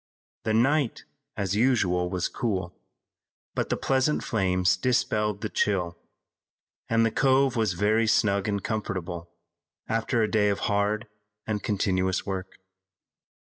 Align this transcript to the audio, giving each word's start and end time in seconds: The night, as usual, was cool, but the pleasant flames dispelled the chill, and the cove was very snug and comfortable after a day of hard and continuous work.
The 0.45 0.53
night, 0.55 1.03
as 1.37 1.55
usual, 1.55 2.09
was 2.09 2.27
cool, 2.27 2.75
but 3.53 3.69
the 3.69 3.77
pleasant 3.77 4.23
flames 4.23 4.75
dispelled 4.75 5.41
the 5.41 5.47
chill, 5.49 5.95
and 6.89 7.05
the 7.05 7.11
cove 7.11 7.55
was 7.55 7.73
very 7.73 8.07
snug 8.07 8.47
and 8.47 8.63
comfortable 8.63 9.29
after 9.87 10.23
a 10.23 10.27
day 10.31 10.49
of 10.49 10.61
hard 10.61 11.07
and 11.45 11.61
continuous 11.61 12.25
work. 12.25 12.57